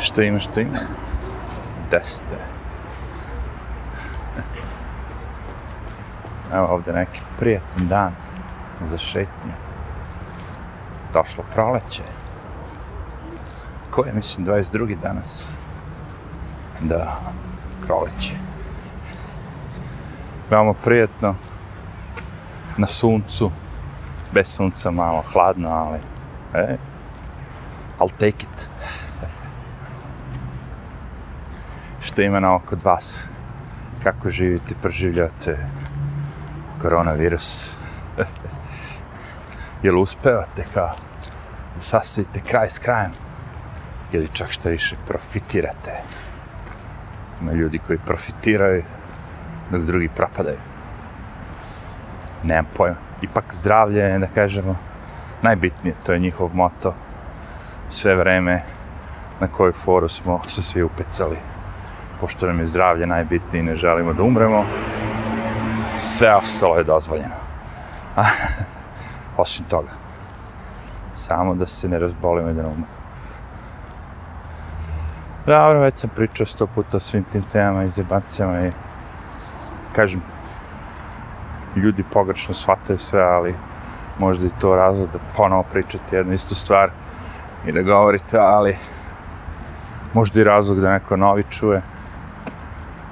[0.00, 0.72] Šta ima, šta ima?
[1.90, 2.38] Deste.
[6.54, 8.12] Evo ovde neki prijatan dan
[8.80, 9.52] za šetnje.
[11.12, 12.02] Došlo proleće.
[13.90, 14.96] Koje, mislim, 22.
[14.98, 15.44] danas?
[16.80, 17.20] Da,
[17.86, 18.32] proleće.
[20.50, 21.34] Veoma prijatno.
[22.76, 23.50] Na suncu.
[24.32, 25.98] Bez sunca malo hladno, ali...
[26.54, 26.76] E,
[27.98, 28.67] I'll take it.
[32.18, 33.26] Što ima na oko vas?
[34.02, 35.58] Kako živite, preživljate
[36.82, 37.76] koronavirus?
[39.82, 40.96] Jel uspevate kao
[41.76, 43.12] da sasvite kraj s krajem?
[44.12, 45.92] Ili čak što više profitirate?
[47.40, 48.82] Ima ljudi koji profitiraju
[49.70, 50.58] dok drugi propadaju.
[52.44, 52.96] Nemam pojma.
[53.22, 54.76] Ipak zdravlje je, da kažemo,
[55.42, 55.94] najbitnije.
[56.06, 56.94] To je njihov moto.
[57.88, 58.62] Sve vreme
[59.40, 61.57] na koju foru smo se svi upecali.
[62.20, 64.64] Pošto nam je zdravlje najbitnije i ne želimo da umremo,
[65.98, 67.34] sve ostalo je dozvoljeno.
[69.36, 69.90] Osim toga.
[71.12, 72.98] Samo da se ne razbolimo i da ne umremo.
[75.46, 78.72] Dobro, već sam pričao sto puta o svim tim temama i zebancijama i
[79.92, 80.22] kažem,
[81.76, 83.54] ljudi pogrešno shvataju sve, ali
[84.18, 86.90] možda i to razlog da ponovo pričate jednu istu stvar
[87.66, 88.76] i da govorite, ali
[90.14, 91.82] možda i razlog da neko novi čuje,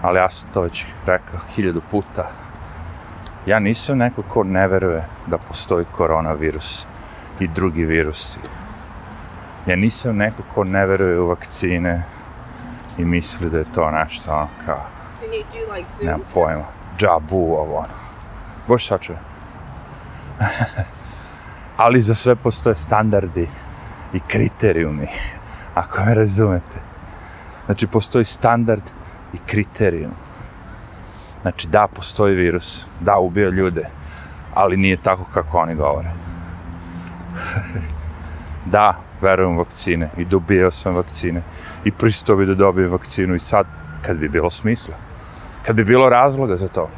[0.02, 2.30] ali ja sam to već rekao hiljadu puta.
[3.46, 6.86] Ja nisam neko ko ne veruje da postoji koronavirus
[7.40, 8.38] i drugi virusi.
[9.66, 12.02] Ja nisam neko ko ne veruje u vakcine
[12.98, 14.86] i misli da je to nešto ono kao,
[16.02, 16.64] nemam pojma,
[16.98, 17.94] džabu, ovo ono.
[18.68, 19.18] Boš sačuje.
[21.76, 23.48] Ali za sve postoje standardi
[24.12, 25.08] i kriterijumi,
[25.74, 26.80] ako me razumete.
[27.66, 28.82] Znači, postoji standard
[29.36, 30.12] i kriterijum.
[31.42, 33.88] Znači, da, postoji virus, da, ubio ljude,
[34.54, 36.10] ali nije tako kako oni govore.
[38.74, 41.42] da, verujem vakcine i dobijao sam vakcine
[41.84, 43.66] i pristao bi da dobijem vakcinu i sad,
[44.02, 44.94] kad bi bilo smisla,
[45.62, 46.88] kad bi bilo razloga za to.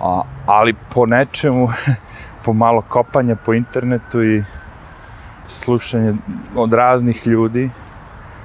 [0.00, 1.68] A, ali po nečemu,
[2.44, 4.44] po malo kopanja po internetu i
[5.46, 6.14] slušanje
[6.54, 7.70] od raznih ljudi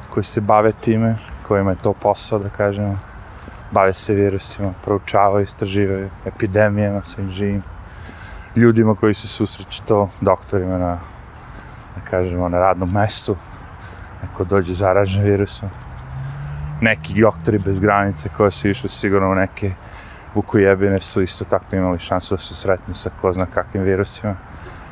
[0.10, 3.00] koji se bave time, kojima je to posao, da kažemo,
[3.72, 7.64] bave se virusima, proučavaju, istraživaju epidemijama, svim živim
[8.56, 10.98] ljudima koji se susreću to, doktorima na,
[11.96, 13.36] da kažemo, ono, na radnom mestu,
[14.24, 15.70] neko dođe zaražen virusom.
[16.82, 19.72] Neki doktori bez granice koji su išli sigurno u neke
[20.34, 24.36] vukojebine su isto tako imali šansu da se sretnu sa ko zna kakvim virusima.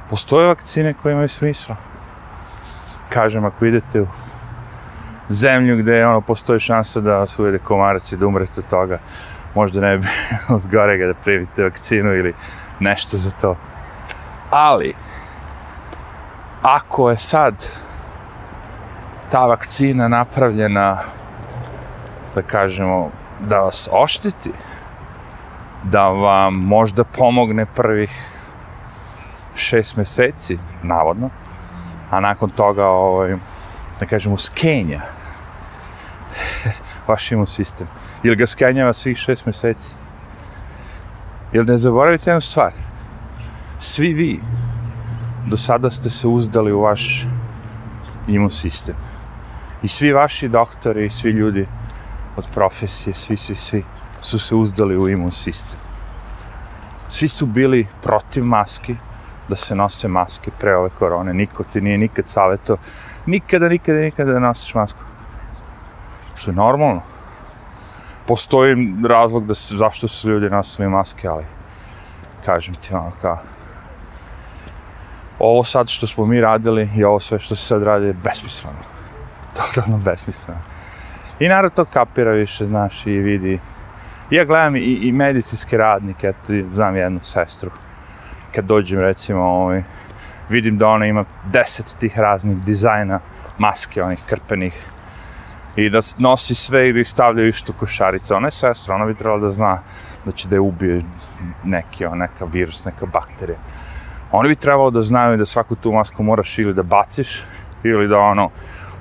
[0.10, 1.76] Postoje vakcine koje imaju smisla.
[3.10, 4.08] Kažem, ako idete u
[5.32, 9.00] zemlju gde ono, postoji šansa da vas uvede komarac i da umrete od toga,
[9.56, 10.08] možda ne bi
[10.56, 12.34] od gorega da primite vakcinu ili
[12.80, 13.56] nešto za to.
[14.50, 14.94] Ali,
[16.62, 17.66] ako je sad
[19.32, 20.98] ta vakcina napravljena,
[22.36, 23.10] da kažemo,
[23.40, 24.52] da vas oštiti,
[25.84, 28.12] da vam možda pomogne prvih
[29.56, 31.30] šest meseci, navodno,
[32.10, 33.36] a nakon toga, ovaj,
[34.00, 35.02] da kažemo, skenja
[37.08, 37.88] vaš imun sistem.
[38.24, 39.90] Ili ga skenjava svih šest meseci.
[41.54, 42.74] Ili ne zaboravite jednu stvar.
[43.80, 44.40] Svi vi
[45.48, 47.28] do sada ste se uzdali u vaš
[48.28, 48.96] imun sistem.
[49.84, 51.68] I svi vaši doktori, svi ljudi
[52.36, 53.84] od profesije, svi, svi, svi
[54.22, 55.80] su se uzdali u imun sistem.
[57.10, 58.96] Svi su bili protiv maski,
[59.50, 61.34] da se nose maske pre ove korone.
[61.34, 62.78] Niko ti nije nikad savjeto,
[63.26, 65.00] nikada, nikada, nikada da nosiš masku.
[66.42, 67.02] Što je normalno.
[68.28, 71.46] Postoji razlog da se, zašto su ljudi nosili maske, ali
[72.46, 73.38] kažem ti ono kao
[75.40, 78.78] ovo sad što smo mi radili i ovo sve što se sad radi je besmisleno.
[79.58, 80.62] Totalno besmisleno.
[81.40, 83.60] I narod to kapira više, znaš, i vidi.
[84.30, 87.72] Ja gledam i, i medicinske radnike, eto, znam jednu sestru.
[88.56, 89.84] Kad dođem, recimo, ovaj,
[90.50, 93.20] vidim da ona ima deset tih raznih dizajna
[93.58, 94.92] maske, onih krpenih,
[95.76, 98.36] i da nosi sve i da ih stavljaju išto košarica.
[98.36, 99.82] Ona je sestra, ona bi trebala da zna
[100.26, 101.02] da će da je ubije
[101.64, 103.58] neki, neka virus, neka bakterija.
[104.32, 107.44] Oni bi trebalo da znaju da svaku tu masku moraš ili da baciš,
[107.84, 108.50] ili da ono,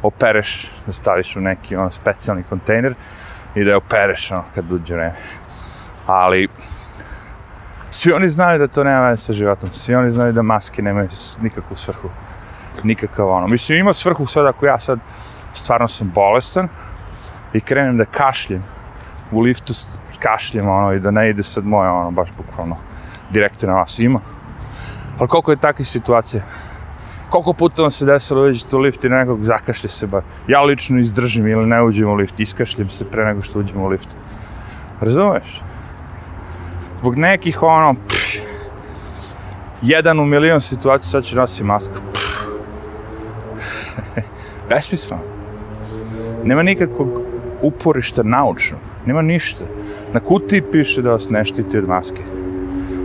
[0.02, 2.94] opereš, da staviš u neki ono, specijalni kontejner
[3.54, 5.14] i da je opereš ono, kad uđe vreme.
[6.06, 6.48] Ali,
[7.90, 11.08] svi oni znaju da to nema veze sa životom, svi oni znaju da maske nemaju
[11.42, 12.10] nikakvu svrhu,
[12.82, 13.46] nikakav ono.
[13.46, 14.98] Mislim, ima svrhu sad ako ja sad
[15.54, 16.68] stvarno sam bolestan
[17.52, 18.64] i krenem da kašljem
[19.32, 19.72] u liftu
[20.18, 22.76] kašljem ono i da ne ide sad moje ono baš bukvalno
[23.30, 24.20] direktno na vas ima.
[25.18, 26.42] Ali koliko je takvih situacija?
[27.30, 30.22] Koliko puta vam se desilo uđete u lift i nekog zakašlje se bar.
[30.48, 33.88] Ja lično izdržim ili ne uđem u lift, iskašljem se pre nego što uđem u
[33.88, 34.08] lift.
[35.00, 35.62] Razumeš?
[36.98, 38.36] Zbog nekih ono, pff,
[39.82, 41.94] jedan u milion situacija sad će nositi masku.
[44.68, 45.29] Besmisleno.
[46.44, 47.22] Nema nikakvog
[47.62, 48.80] uporišta naučnog.
[49.06, 49.64] Nema ništa.
[50.12, 52.22] Na kutiji piše da vas ne štiti od maske.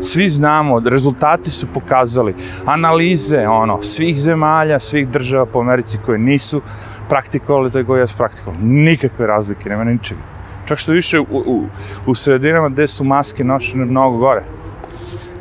[0.02, 2.36] Svi znamo, rezultati su pokazali,
[2.66, 6.62] analize, ono, svih zemalja, svih država po Americi koje nisu
[7.10, 8.64] praktikovali to je koje jesu praktikovali.
[8.64, 10.22] Nikakve razlike, nema ničega.
[10.66, 11.64] Čak što više u, u,
[12.06, 14.42] u sredinama gde su maske nošene mnogo gore.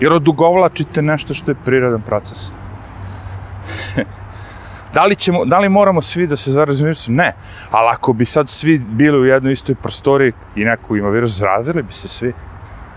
[0.00, 2.52] Jer odugovlačite nešto što je prirodan proces.
[4.94, 7.14] da, li ćemo, da li moramo svi da se zarazimo virusom?
[7.14, 7.32] Ne.
[7.70, 11.82] Ali ako bi sad svi bili u jednoj istoj prostoriji i neko ima virus, zarazili
[11.82, 12.32] bi se svi.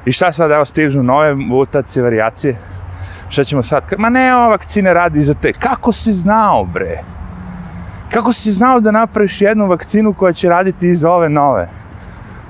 [0.05, 2.57] I šta sad, evo, stižu nove mutacije, varijacije?
[3.29, 3.83] Šta ćemo sad?
[3.97, 5.53] Ma ne, ova vakcina radi za te.
[5.53, 7.03] Kako si znao, bre?
[8.11, 11.69] Kako si znao da napraviš jednu vakcinu koja će raditi iz ove nove?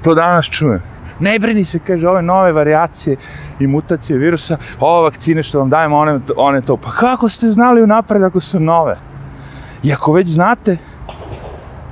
[0.04, 0.84] To danas čujem.
[1.20, 3.18] Ne brini se, kaže, ove nove varijacije
[3.60, 6.78] i mutacije virusa, ove vakcine što vam dajemo, one, one to.
[6.78, 8.98] Pa kako ste znali unapred ako su nove?
[9.88, 10.78] I ako već znate,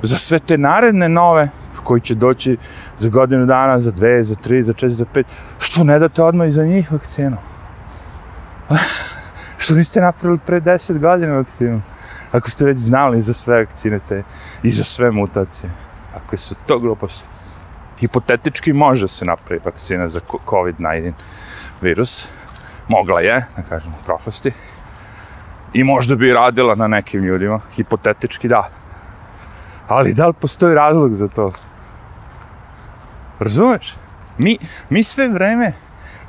[0.02, 1.48] za sve te naredne nove,
[1.84, 2.56] koji će doći
[2.98, 5.26] za godinu dana, za dve, za tri, za četiri, za pet,
[5.58, 7.36] što ne date odmah i za njih vakcinu?
[9.62, 11.80] što niste napravili pre deset godina vakcinu?
[12.32, 14.22] Ako ste već znali za sve vakcine te
[14.62, 15.70] i za sve mutacije.
[16.14, 17.24] Ako su to gluposti.
[17.98, 21.12] Hipotetički može se napraviti vakcina za COVID-19
[21.80, 22.28] virus.
[22.88, 24.52] Mogla je, da kažem, u prošlosti.
[25.76, 27.60] I možda bi radila na nekim ljudima.
[27.74, 28.68] Hipotetički da.
[29.88, 31.52] Ali da li postoji razlog za to?
[33.38, 33.94] Razumeš?
[34.38, 34.56] Mi,
[34.90, 35.72] mi sve vreme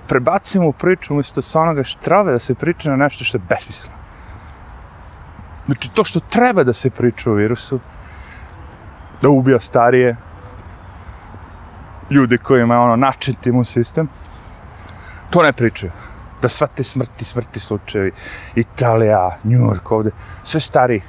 [0.08, 3.98] prebacimo priču umjesto sa onoga što treba da se priča na nešto što je besmisleno.
[5.66, 7.80] Znači, to što treba da se priča o virusu,
[9.22, 10.16] da ubija starije,
[12.12, 14.10] ljude koji imaju ono način imun sistem,
[15.30, 15.92] to ne pričaju.
[16.42, 18.12] Da sva te smrti, smrti slučajevi,
[18.56, 20.12] Italija, New York ovde,
[20.44, 21.02] sve stari.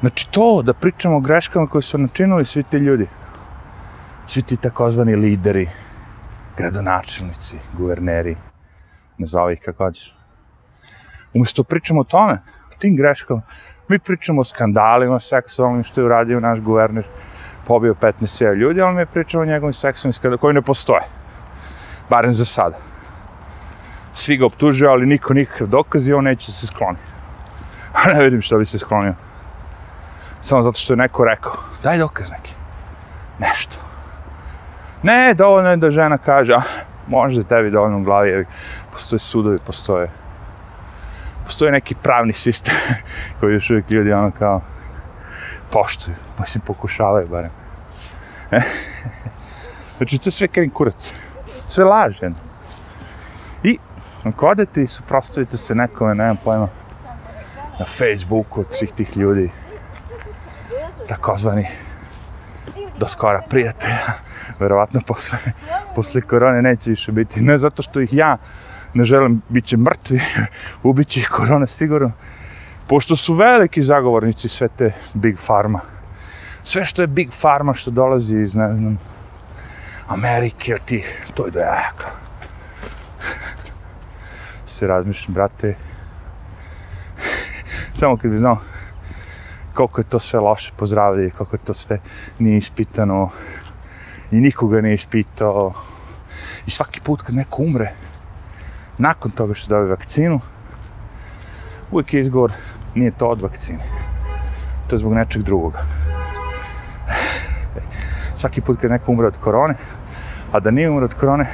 [0.00, 3.08] Znači to, da pričamo o greškama koje su načinili svi ti ljudi.
[4.26, 5.68] Svi ti takozvani lideri,
[6.56, 8.36] gradonačelnici, guverneri,
[9.18, 10.16] nazovi ih kako hoćeš.
[11.34, 12.32] Umjesto pričamo o tome,
[12.74, 13.42] o tim greškama,
[13.88, 17.04] mi pričamo o skandalima seksualnim što je uradio naš guverner,
[17.66, 21.02] pobio 15.000 ljudi, ali mi pričamo o njegovim seksualnim skandalima koji ne postoje.
[22.10, 22.76] Barem za sada.
[24.16, 27.04] Svi ga optužuju, ali niko nikakav dokaz i on neće se skloniti.
[27.92, 29.14] A ne vidim što bi se sklonio.
[30.40, 31.52] Samo zato što je neko rekao,
[31.82, 32.54] daj dokaz neki.
[33.38, 33.76] Nešto.
[35.02, 36.62] Ne, dovoljno je da žena kaže, a,
[37.08, 38.44] možda je tebi dovoljno u glavi, jer
[38.92, 40.10] postoje sudovi, postoje
[41.46, 42.74] postoji neki pravni sistem
[43.40, 44.60] koji još uvijek ljudi ono kao
[45.70, 47.50] poštuju, pa mislim pokušavaju barem.
[49.96, 51.12] znači to je sve kren kurac,
[51.68, 52.34] sve lažen.
[54.26, 56.68] Ako odete i suprostavite se nekome, nemam pojma,
[57.78, 59.50] na Facebooku od svih tih ljudi,
[61.08, 61.66] takozvani
[62.98, 63.98] do skora prijatelja,
[64.58, 65.38] verovatno posle,
[65.94, 68.36] posle korone neće više biti, ne zato što ih ja
[68.94, 70.20] ne želim, bit će mrtvi,
[70.88, 72.12] ubit će ih korona sigurno,
[72.86, 75.80] pošto su veliki zagovornici sve te big farma.
[76.64, 78.98] Sve što je big farma što dolazi iz, ne znam,
[80.08, 82.06] Amerike, od tih, to je dojaka.
[84.66, 85.74] Se razmišljam, brate,
[87.94, 88.58] samo kad bi znao
[89.76, 91.98] koliko je to sve loše pozdravlje, koliko je to sve
[92.38, 93.30] nije ispitano
[94.30, 95.72] i nikoga nije ispitao.
[96.66, 97.92] I svaki put kad neko umre,
[98.98, 100.40] nakon toga što dobije vakcinu,
[101.90, 102.52] uvijek je izgovor,
[102.94, 103.84] nije to od vakcine.
[104.88, 105.82] To je zbog nečeg drugoga.
[108.34, 109.74] Svaki put kad neko umre od korone,
[110.52, 111.46] a da nije umre od korone,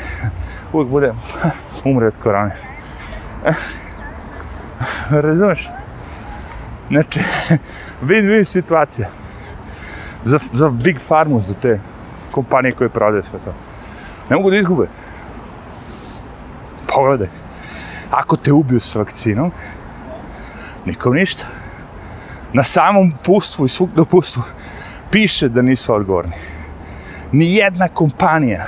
[0.73, 1.12] uvijek bude
[1.85, 2.71] umre od korone.
[5.11, 5.70] Razumeš?
[6.90, 7.20] Znači,
[8.08, 9.08] win-win situacija.
[10.25, 11.80] Za, za big farmu, za te
[12.30, 13.54] kompanije koje prodaju sve to.
[14.30, 14.88] Ne mogu da izgube.
[16.94, 17.28] Pogledaj.
[18.11, 19.50] Ako te ubiju s vakcinom,
[20.84, 21.44] nikom ništa.
[22.52, 24.42] Na samom pustvu i svugdje pustvu
[25.11, 26.32] piše da nisu odgovorni.
[27.32, 28.66] Ni jedna kompanija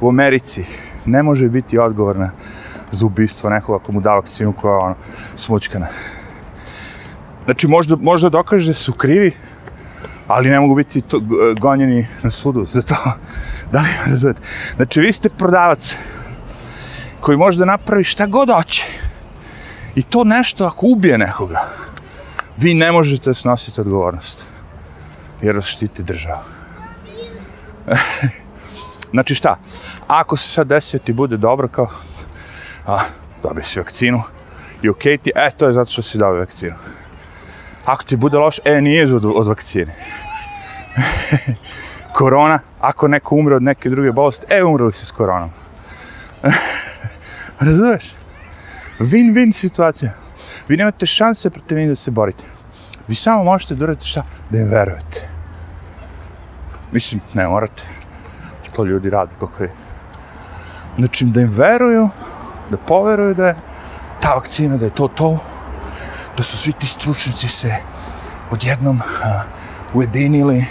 [0.00, 0.64] u Americi
[1.04, 2.30] ne može biti odgovorna
[2.90, 4.94] za ubistvo nekoga ako mu da vakcinu koja je ono,
[5.36, 5.86] smučkana.
[7.44, 9.32] Znači, možda, možda dokaže da su krivi,
[10.26, 11.20] ali ne mogu biti to,
[11.60, 12.96] gonjeni na sudu za to.
[13.72, 14.40] Da li razumete?
[14.76, 15.96] Znači, vi ste prodavac
[17.20, 18.84] koji može da napravi šta god hoće.
[19.94, 21.68] I to nešto ako ubije nekoga,
[22.56, 24.44] vi ne možete snositi odgovornost.
[25.42, 26.42] Jer vas štiti država.
[29.12, 29.56] znači šta?
[30.06, 31.88] Ako se sad desi ti bude dobro kao
[32.86, 32.98] a,
[33.42, 34.22] dobio si vakcinu
[34.82, 36.74] i okej okay ti, e, to je zato što si dobio vakcinu.
[37.84, 39.94] Ako ti bude loš, e, nije od, od vakcine.
[42.16, 45.50] Korona, ako neko umre od neke druge bolesti, e, umreli si s koronom.
[47.60, 48.14] Razumeš?
[48.98, 50.12] Win-win situacija.
[50.68, 52.44] Vi nemate šanse protiv njih da se borite.
[53.08, 54.22] Vi samo možete da uradite šta?
[54.50, 55.28] Da im verujete.
[56.92, 57.82] Mislim, ne morate.
[58.76, 59.72] To ljudi rade kako je.
[60.98, 62.08] Znači, da im veruju,
[62.70, 63.56] da poveruju da je
[64.20, 65.38] ta vakcina, da je to to,
[66.36, 67.74] da su svi ti stručnici se
[68.50, 69.42] odjednom a,
[69.94, 70.64] ujedinili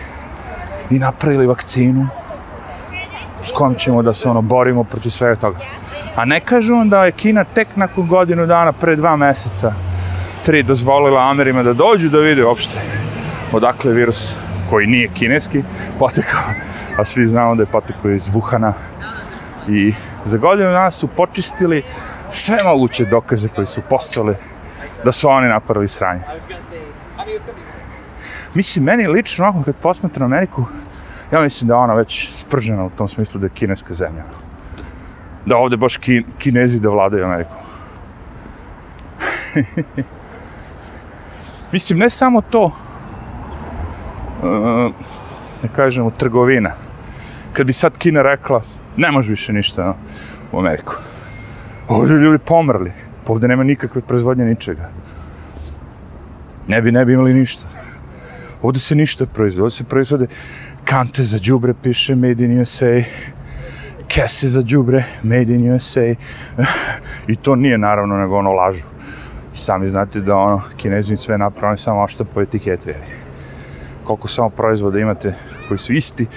[0.89, 2.07] i napravili vakcinu
[3.43, 5.59] s kom ćemo da se ono borimo protiv svega toga.
[6.15, 9.73] A ne kažu vam da je Kina tek nakon godinu dana, pre dva meseca,
[10.45, 12.79] tri dozvolila Amerima da dođu da vide uopšte
[13.51, 14.35] odakle je virus
[14.69, 15.63] koji nije kineski
[15.99, 16.43] potekao,
[16.97, 18.71] a svi znamo da je potekao iz Wuhana
[19.67, 19.93] i
[20.25, 21.83] za godinu dana su počistili
[22.31, 24.35] sve moguće dokaze koji su postali
[25.03, 26.21] da su oni napravili sranje.
[28.53, 30.65] Mislim, meni lično, kad posmatram Ameriku,
[31.31, 34.23] ja mislim da je ona već spržena u tom smislu da je kineska zemlja.
[35.45, 37.57] Da ovde baš ki, kinezi da vladaju Amerikom.
[41.71, 42.71] mislim, ne samo to, uh,
[45.63, 46.71] ne kažemo, trgovina.
[47.53, 48.61] Kad bi sad Kina rekla,
[48.97, 49.95] ne može više ništa no,
[50.51, 50.95] u Ameriku.
[51.87, 52.91] Ovdje ljudi pomrli.
[53.25, 54.89] Pa ovdje nema nikakve proizvodnje ničega.
[56.67, 57.65] Ne bi, ne bi imali ništa.
[58.61, 59.63] Ovdje se ništa proizvode.
[59.63, 60.27] Ovdje se proizvode
[60.83, 63.01] kante za džubre, piše Made in USA.
[64.07, 66.05] Kese za džubre, Made in USA.
[67.27, 68.83] I to nije naravno nego ono lažu.
[69.53, 72.93] I sami znate da ono, kinezi sve napravljaju samo ošto po etiketi.
[74.03, 75.33] Koliko samo proizvoda imate
[75.67, 76.27] koji su isti,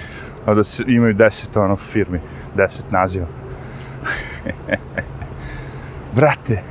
[0.49, 2.19] a da se, imaju deset ono firmi,
[2.55, 3.27] deset naziva.
[6.15, 6.63] Brate,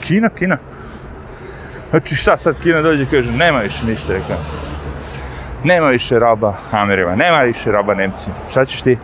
[0.00, 0.58] Kina, Kina.
[1.90, 4.36] Znači šta sad Kina dođe i kaže, nema više ništa, rekao.
[5.64, 8.34] Nema više roba Amerima, nema više roba Nemcima.
[8.50, 8.98] Šta ćeš ti?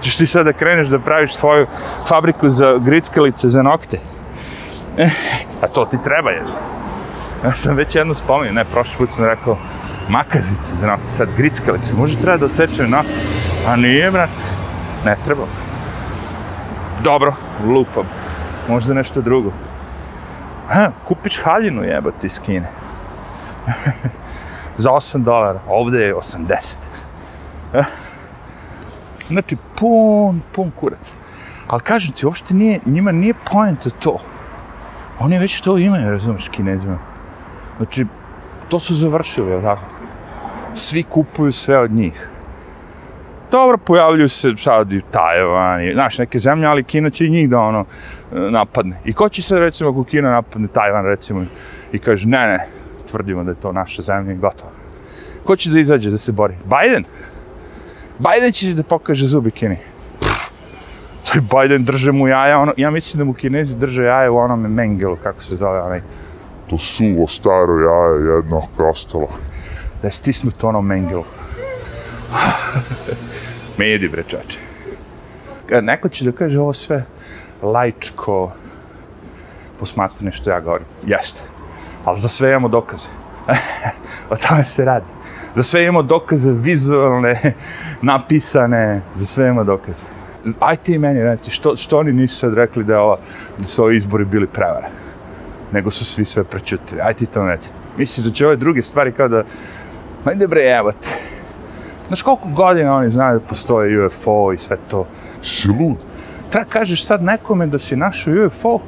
[0.00, 1.66] Ćeš ti sad da kreneš da praviš svoju
[2.08, 3.98] fabriku za grickalice za nokte?
[5.62, 6.42] A to ti treba je.
[7.44, 9.58] Ja sam već jednu spomenuo, ne, prošli put sam rekao,
[10.08, 13.02] makazice za nokte, sad grickalice, može treba da seče na...
[13.66, 14.32] A nije, brate,
[15.04, 15.46] ne treba.
[17.02, 17.34] Dobro,
[17.66, 18.04] lupam.
[18.68, 19.52] Možda nešto drugo.
[20.68, 22.68] Ha, kupiš haljinu jebati iz Kine.
[24.82, 25.60] Za 8 dolara.
[25.68, 26.76] Ovde je 80.
[27.74, 27.84] Eh.
[29.28, 31.16] Znači, pun, pun kurac.
[31.68, 34.18] Ali kažem ti, uopšte nije, njima nije point to.
[35.18, 36.98] Oni već to imaju, razumeš, kinezima.
[37.76, 38.06] Znači,
[38.68, 39.82] to su završili, jel tako?
[40.76, 42.28] Svi kupuju sve od njih.
[43.50, 47.50] Dobro, pojavljuju se sad i Tajvan, i, znaš, neke zemlje, ali Kina će i njih
[47.50, 47.84] da ono
[48.32, 49.00] napadne.
[49.04, 51.44] I ko će se, recimo, ako Kina napadne Tajvan, recimo,
[51.92, 52.66] i kaže, ne, ne,
[53.10, 54.70] tvrdimo da je to naša zemlja i gotovo.
[55.44, 56.54] Ko će da izađe da se bori?
[56.64, 57.04] Biden?
[58.18, 59.78] Biden će da pokaže zubi Kini.
[60.20, 60.50] Pff,
[61.24, 64.36] to je Biden, drže mu jaja, ono, ja mislim da mu Kinezi drže jaja u
[64.36, 66.00] onome Mengelu, kako se zove, onaj,
[66.70, 69.26] To suvo staro jaje jedno ostalo
[70.02, 71.24] da je stisnut ono Mengelu.
[73.78, 74.58] Medi, bre, čače.
[75.82, 77.04] Neko će da kaže ovo sve
[77.62, 78.52] lajčko
[79.80, 80.86] posmatranje što ja govorim.
[81.06, 81.40] Jeste.
[82.04, 83.08] Ali za sve imamo dokaze.
[84.30, 85.06] o tome se radi.
[85.54, 87.54] Za sve imamo dokaze vizualne,
[88.02, 90.04] napisane, za sve imamo dokaze.
[90.60, 93.16] Aj ti meni reci, što, što oni nisu sad rekli da, ova,
[93.58, 94.88] da su ovi izbori bili prevare?
[95.72, 97.00] Nego su svi sve prečutili.
[97.00, 97.68] Aj ti to reci.
[97.98, 99.44] Misliš da će ove druge stvari kao da...
[100.26, 101.08] Ajde bre, evo te.
[102.06, 105.06] Znaš koliko godina oni znaju da postoje UFO i sve to?
[105.42, 105.96] Si lud?
[106.50, 108.78] Treba kažeš sad nekome da si našao UFO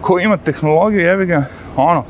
[0.00, 1.44] koji ima tehnologiju, jebi ga,
[1.76, 2.04] ono,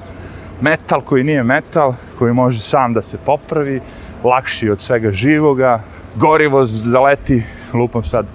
[0.60, 3.80] metal koji nije metal, koji može sam da se popravi,
[4.24, 5.80] lakši od svega živoga,
[6.14, 7.42] gorivo da leti,
[7.74, 8.26] lupam sad,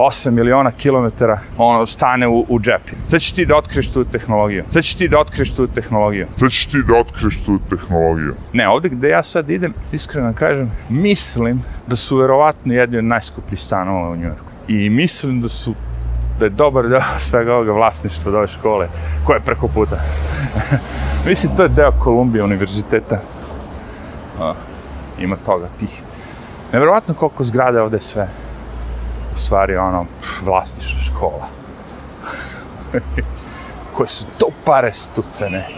[0.00, 2.92] 8 miliona kilometara, ono, stane u, u džepi.
[3.06, 4.64] Sad ćeš ti da otkriješ tu tehnologiju.
[4.70, 6.26] Sad ćeš ti da otkriješ tu tehnologiju.
[6.36, 8.34] Sad ćeš ti da otkriješ tu tehnologiju.
[8.52, 13.60] Ne, ovde gde ja sad idem, iskreno kažem, mislim da su verovatno jedni od najskupljih
[13.60, 14.50] stanova u Njujorku.
[14.68, 15.74] I mislim da su
[16.38, 18.88] da je dobar deo svega ovoga vlasništva od ove škole,
[19.24, 19.96] koja je preko puta.
[21.28, 23.20] Mislim, to je deo Kolumbije univerziteta.
[24.40, 24.54] A,
[25.18, 26.02] ima toga, tih.
[26.72, 28.28] Nevjerovatno koliko zgrade ovde sve.
[29.40, 31.48] Stvari, ono, pff, vlasništvo škola.
[33.94, 35.68] koje su to pare stucane.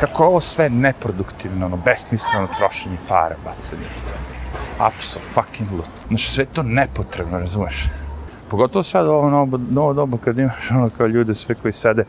[0.00, 3.88] Kako je ovo sve neproduktivno, ono, besmisleno trošenje para, bacanje.
[4.78, 5.88] Apso fucking lut.
[6.08, 7.84] Znači, sve to nepotrebno, razumeš?
[8.52, 12.04] Pogotovo sad ovo novo, novo doba kad imaš ono kao ljude sve koji sede,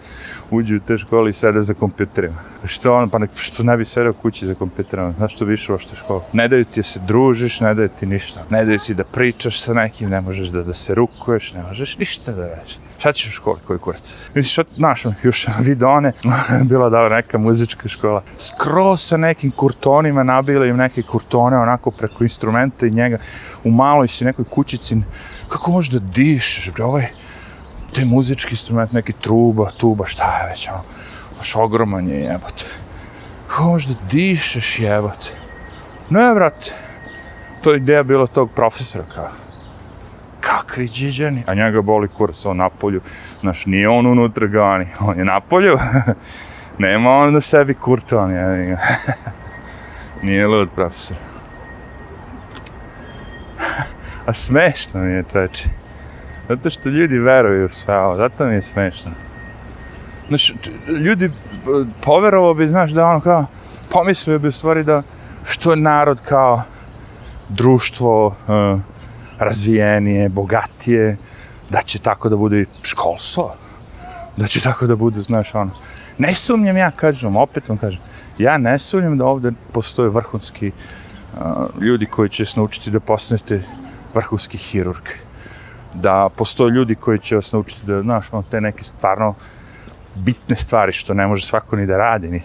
[0.52, 2.36] uđu u te škole i sede za kompjuterima.
[2.66, 5.78] Što ono, pa nek, što ne bi sedeo kući za kompjuterima, znaš što bi išao
[5.78, 6.22] što školu.
[6.34, 8.44] Ne daju ti da se družiš, ne daju ti ništa.
[8.50, 11.98] Ne daju ti da pričaš sa nekim, ne možeš da, da se rukuješ, ne možeš
[11.98, 12.78] ništa da radiš.
[13.04, 14.16] Šta ćeš u školi, koji kurac?
[14.34, 16.12] Misliš, od, znaš, ono, još vidone,
[16.70, 22.24] bila da neka muzička škola, skroz sa nekim kurtonima, nabili im neke kurtone onako preko
[22.24, 23.18] instrumenta i njega.
[23.64, 24.98] U maloj si nekoj kućici,
[25.48, 27.08] kako možeš da dišeš, bre, ovaj,
[27.94, 30.84] te muzički instrument, neki truba, tuba, šta je već, ono,
[31.38, 32.66] baš ogroman je jebote.
[33.48, 35.30] Kako možeš da dišeš jebote?
[36.10, 36.72] Ne, brate,
[37.64, 39.30] to je ideja bila tog profesora, kao,
[40.66, 43.02] kakvi džiđani, a njega boli kurac, on napolju,
[43.42, 45.78] znaš, nije on unutra gani, on je napolju,
[46.78, 48.78] nema on na sebi kurton, je,
[50.24, 51.18] nije lud profesor.
[54.26, 55.70] A smešno mi je, čeče.
[56.50, 59.12] Zato što ljudi veruju u sve ovo, zato mi je smešno.
[60.28, 60.54] Znaš,
[60.88, 61.32] ljudi
[62.02, 63.46] poverovo bi, znaš, da ono kao,
[63.90, 65.04] pomislio bi u stvari da
[65.44, 66.64] što je narod kao
[67.50, 68.80] društvo uh,
[69.40, 71.18] razvijenije, bogatije,
[71.70, 73.56] da će tako da bude školstvo,
[74.38, 75.72] da će tako da bude, znaš, ono.
[76.18, 78.02] Ne sumnjam ja, kažem, opet vam kažem,
[78.38, 83.64] ja ne sumnjam da ovde postoje vrhunski uh, ljudi koji će se naučiti da postanete
[84.14, 85.10] vrhunski hirurg.
[85.94, 89.36] Da postoje ljudi koji će vas naučiti da, znaš, ono, te neke stvarno
[90.16, 92.42] bitne stvari što ne može svako ni da radi, ni.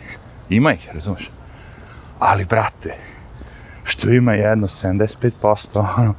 [0.48, 1.30] Ima ih, razumeš?
[2.18, 2.94] Ali, brate,
[3.84, 6.14] što ima jedno 75%, ono,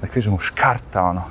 [0.00, 1.22] da kažemo, škarta, ono,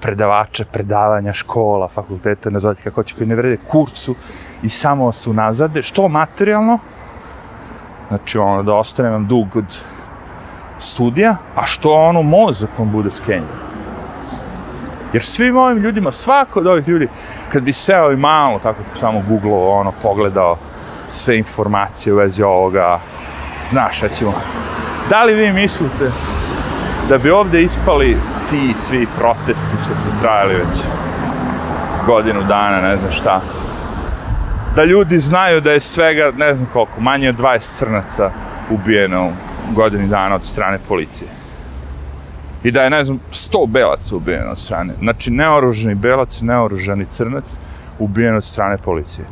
[0.00, 4.14] predavača, predavanja, škola, fakulteta, nazvati kako će, koji ne vrede kurcu
[4.62, 6.78] i samo su nazade, što materijalno,
[8.08, 9.76] znači, ono, da ostane nam dug od
[10.78, 13.66] studija, a što ono mozak vam bude skenjen.
[15.12, 17.08] Jer svim ovim ljudima, svako od ovih ljudi,
[17.52, 20.56] kad bi seo i malo, tako samo googlao, ono, pogledao
[21.10, 23.00] sve informacije u vezi ovoga,
[23.64, 24.32] znaš, recimo,
[25.10, 26.10] da li vi mislite
[27.08, 28.16] da bi ovde ispali
[28.50, 30.82] ti svi protesti što su trajali već
[32.06, 33.40] godinu dana, ne znam šta,
[34.76, 38.30] da ljudi znaju da je svega, ne znam koliko, manje od 20 crnaca
[38.70, 39.32] ubijeno
[39.74, 41.30] godini dana od strane policije.
[42.62, 44.94] I da je, ne znam, 100 belaca ubijeno od strane.
[45.02, 47.58] Znači, neoruženi belac, neoruženi crnac
[47.98, 49.26] ubijen od strane policije.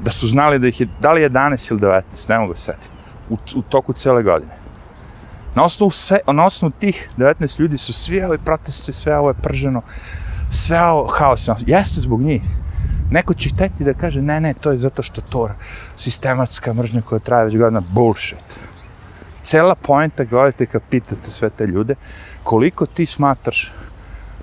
[0.00, 2.88] Da su znali da ih je, da li 11 ili 19, ne mogu setiti,
[3.30, 4.63] u, u toku cele godine.
[5.54, 9.34] Na osnovu, se, na osnovu tih 19 ljudi su svi ovi protesti, sve ovo je
[9.34, 9.82] prženo,
[10.50, 11.48] sve ovo haos.
[11.66, 12.42] Jeste zbog njih.
[13.10, 15.50] Neko će hteti da kaže, ne, ne, to je zato što to
[15.96, 18.58] sistematska mržnja koja traje već godina, bullshit
[19.44, 21.94] cela poenta gledajte kad pitate sve te ljude,
[22.42, 23.72] koliko ti smatraš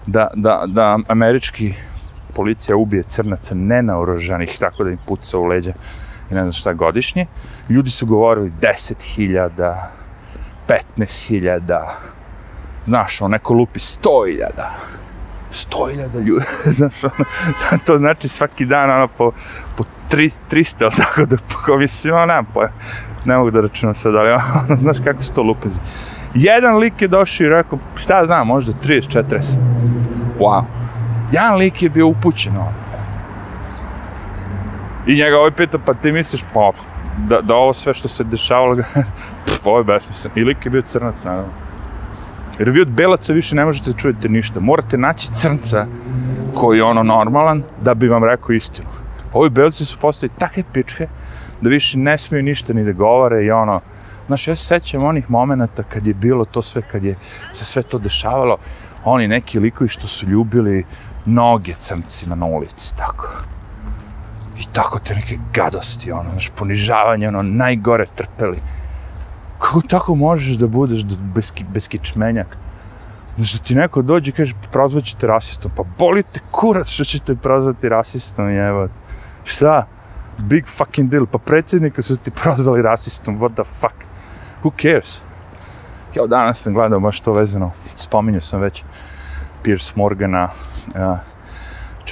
[0.08, 1.74] da, da, da američki
[2.34, 5.74] policija ubije crnaca nenaoružanih, tako da im puca u leđa
[6.32, 7.26] i ne znam šta godišnje,
[7.69, 9.88] ljudi su govorili 10.000,
[10.97, 11.79] 15.000,
[12.86, 14.45] znaš, on neko lupi 100.000,
[15.51, 16.45] 100.000 ljudi,
[16.77, 17.25] znaš, ono,
[17.86, 19.31] to znači svaki dan, ono, po,
[19.77, 22.71] po 300, ili tako da, po, mislim, ono, nemam pojma,
[23.25, 24.31] ne mogu da računam sad, ali
[24.69, 25.67] ono, znaš kako se to lupi.
[26.34, 29.41] Jedan lik je došao i rekao, šta znam, možda 30-40.
[30.39, 30.63] Wow.
[31.31, 32.73] Jedan lik je bio upućen, ono.
[35.07, 36.71] I njega ovaj pita, pa ti misliš, pa,
[37.17, 38.77] da, da ovo sve što se dešavalo,
[39.65, 40.34] ovo je besmisleno.
[40.38, 41.52] I lik je bio crnac, naravno.
[42.60, 44.60] Jer vi od belaca više ne možete čujete ništa.
[44.60, 45.86] Morate naći crnca
[46.56, 48.89] koji je ono normalan da bi vam rekao istinu.
[49.34, 51.08] Ovi belci su postali takve pičke
[51.62, 53.82] da više ne smiju ništa ni da govore i ono,
[54.28, 57.15] znaš, ja se sećam onih momenta kad je bilo to sve, kad je
[57.54, 58.58] se sve to dešavalo,
[59.06, 60.86] oni neki likovi što su ljubili
[61.26, 63.28] noge crncima na ulici, tako.
[64.60, 68.58] I tako te neke gadosti, ono, znaš, ponižavanje, ono, najgore trpeli.
[69.62, 72.58] Kako tako možeš da budeš bez, bez kičmenjak?
[73.38, 77.89] Znači, ti neko dođe i kaže, prozvaćete rasistom, pa bolite kurac što će te prozvati
[77.89, 78.91] rasistom, jebat.
[79.43, 79.88] Šta?
[80.41, 81.26] big fucking deal.
[81.26, 83.95] Pa predsjednika su ti prozvali rasistom, what the fuck?
[84.63, 85.21] Who cares?
[86.15, 88.84] Ja danas sam gledao baš to vezano, spominjao sam već
[89.63, 90.50] Piers Morgana,
[90.95, 91.17] uh,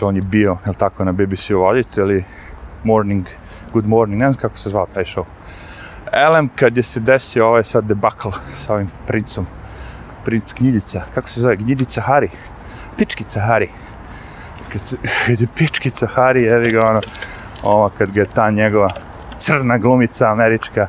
[0.02, 2.24] on je bio, je tako, na BBC voditelj
[2.84, 3.26] Morning,
[3.74, 5.24] Good Morning, ne znam kako se zvao taj show.
[6.12, 9.48] Elem, kad je se desio ovaj sad debakl sa ovim princom,
[10.26, 12.30] princ Gnjidica, kako se zove, Gnjidica Hari,
[12.98, 13.70] Pičkica Hari.
[14.72, 14.82] Kad,
[15.26, 17.02] kad je Pičkica Hari, evi ga ono,
[17.64, 18.90] ova kad ga je ta njegova
[19.38, 20.88] crna glumica američka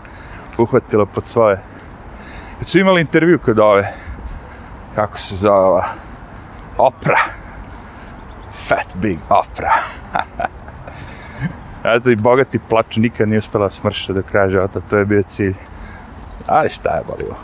[0.58, 1.62] uhvatila pod svoje.
[2.58, 3.92] Kad su imali intervju kod ove,
[4.94, 5.84] kako se zove ova,
[6.78, 7.18] Opra.
[8.52, 9.72] Fat Big Opra.
[11.84, 15.54] Eto i bogati plač nikad nije uspela smršati do kraja života, to je bio cilj.
[16.46, 17.36] Ali šta je bolivo?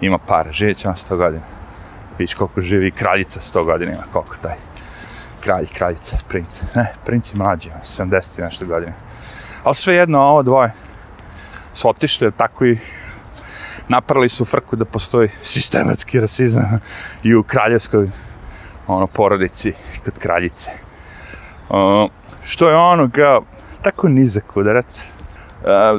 [0.00, 1.44] Ima par, živjet će on 100 godina.
[2.18, 4.56] Vidiš koliko živi kraljica 100 godina ima, koliko taj
[5.40, 6.62] kralj, kraljica, princ.
[6.74, 8.92] Ne, princ je mlađi, 70 i nešto godina.
[9.64, 10.72] Ali sve jedno, ovo dvoje
[11.72, 12.78] su otišli, tako i
[13.88, 16.80] napravili su frku da postoji sistematski rasizam
[17.22, 18.10] i u kraljevskoj
[18.86, 19.72] ono, porodici
[20.04, 20.70] kod kraljice.
[21.68, 22.10] Uh,
[22.42, 23.42] što je ono kao,
[23.82, 25.10] tako nizak udarac, e,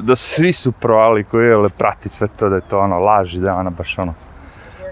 [0.02, 3.48] da svi su provali koji je prati sve to, da je to ono laži, da
[3.48, 4.14] je ona baš ono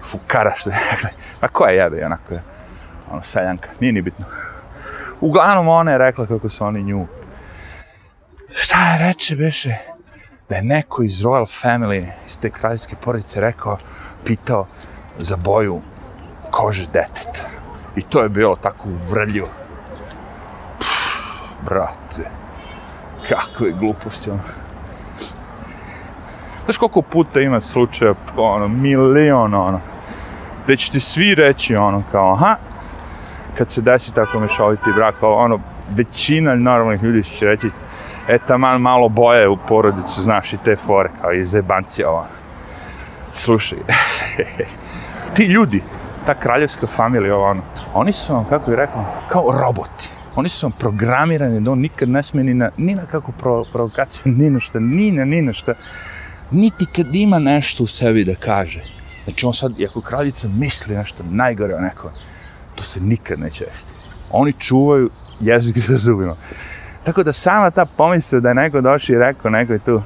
[0.03, 1.09] fukara što je rekla.
[1.41, 2.43] A ko je jebe, onako je,
[3.11, 4.25] ono, seljanka, nije ni bitno.
[5.21, 7.07] Uglavnom ona je rekla kako su oni nju.
[8.51, 9.77] Šta je reče, beše?
[10.49, 13.77] Da je neko iz Royal Family, iz te kraljevske porodice, rekao,
[14.25, 14.67] pitao
[15.19, 15.81] za boju
[16.51, 17.49] kože deteta.
[17.95, 19.47] I to je bilo tako vrljivo.
[21.65, 22.29] brate,
[23.31, 24.39] kakve gluposti, ono.
[26.65, 29.79] Znaš koliko puta ima slučaja, ono, milion, ono,
[30.63, 32.55] gde će ti svi reći, ono, kao, aha,
[33.57, 37.69] kad se desi tako mešoviti brak, ono, većina normalnih ljudi će reći,
[38.27, 42.27] e, taman malo boje u porodicu, znaš, i te fore, kao, iz jebancija, ono.
[43.33, 43.77] Slušaj,
[45.35, 45.83] ti ljudi,
[46.25, 47.61] ta kraljevska familija, ono,
[47.93, 50.20] oni su vam, kako bih rekao, kao roboti.
[50.35, 53.65] Oni su vam programirani da on nikad ne smije ni na, ni na kakvu pro,
[53.71, 55.73] provokaciju, ni na šta, ni na, ni na šta.
[56.51, 58.83] Niti kad ima nešto u sebi da kaže.
[59.23, 62.11] Znači on sad, ako kraljica misli nešto najgore o nekom,
[62.75, 63.93] to se nikad neće esti.
[64.31, 66.35] Oni čuvaju jezik za zubima.
[67.03, 70.01] Tako da sama ta pomisla da je neko došao i rekao nekoj tu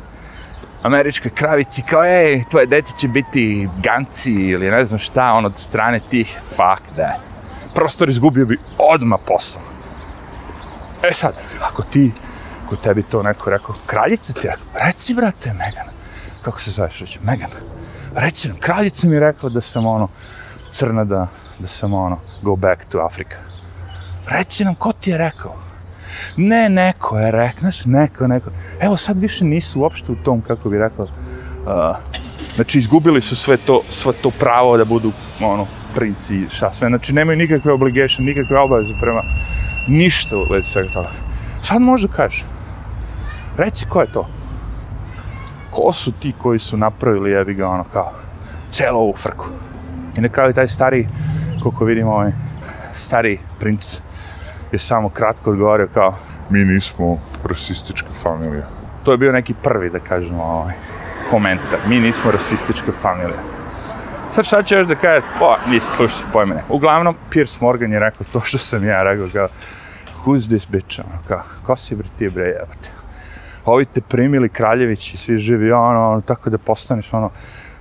[0.84, 5.58] američkoj kravici kao, ej, tvoje dete će biti ganci ili ne znam šta, on od
[5.58, 7.22] strane tih, fuck that.
[7.76, 9.75] Prostor izgubio bi odma posao.
[11.12, 12.12] E sad, ako ti,
[12.66, 15.88] ako tebi to neko rekao, kraljica ti rekao, reci brate, Megan,
[16.42, 17.50] kako se zoveš, reći, Megan,
[18.16, 20.08] reci nam, kraljica mi je rekla da sam ono,
[20.72, 21.28] crna da,
[21.60, 23.36] da sam ono, go back to Africa.
[24.28, 25.56] Reci nam, ko ti je rekao?
[26.38, 28.50] Ne, neko je rekao, znaš, neko, neko.
[28.80, 31.96] Evo sad više nisu uopšte u tom, kako bi rekao, uh,
[32.56, 37.14] znači izgubili su sve to, sve to pravo da budu, ono, princi, šta sve, znači
[37.14, 39.24] nemaju nikakve obligation, nikakve obaveze prema
[39.88, 41.10] ništa u vezi svega toga.
[41.62, 42.46] Sad možda kaže,
[43.58, 44.28] reci ko je to?
[45.72, 48.12] Ko su ti koji su napravili, jebi ga, ono, kao,
[48.70, 49.46] celo ovu frku?
[50.18, 51.08] I na kraju taj stari,
[51.64, 52.32] koliko vidimo, ovaj,
[52.94, 54.02] stari princ,
[54.72, 56.16] je samo kratko odgovorio kao,
[56.50, 58.68] Mi nismo rasistička familija.
[59.04, 60.74] to je bio neki prvi, da kažemo, ovaj,
[61.32, 61.80] komentar.
[61.88, 63.55] Mi nismo rasistička familija.
[64.36, 65.22] Sad šta ćeš da kaže?
[65.40, 66.64] Pa, nisi slušaj, pojme ne.
[66.70, 69.48] Uglavnom, Piers Morgan je rekao to što sam ja rekao, kao,
[70.26, 72.90] who's this bitch, ono, kao, ko si bre ti bre, jebate.
[73.66, 77.30] Ovi te primili kraljević i svi živi, ono, ono, tako da postaneš, ono,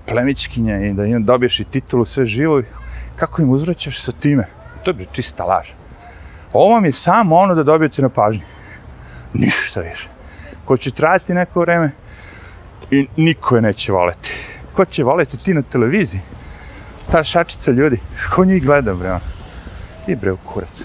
[0.07, 2.62] plemičkinja i da im dobiješ i titulu sve živo,
[3.17, 4.47] kako im uzvraćaš sa time?
[4.85, 5.69] To je bre čista laž.
[6.53, 8.43] Ovo vam je samo ono da dobijete na pažnji.
[9.33, 10.09] Ništa više.
[10.64, 11.90] Ko će trajati neko vreme
[12.90, 14.33] i niko je neće voleti.
[14.73, 16.21] Ko će voleti ti na televiziji?
[17.14, 18.00] Ta šačica ljudi.
[18.35, 19.11] Ko njih gleda, bre?
[19.11, 19.20] Ono?
[20.07, 20.83] I bre, u kurac.